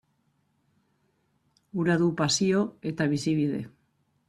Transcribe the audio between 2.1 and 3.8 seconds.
pasio eta bizibide.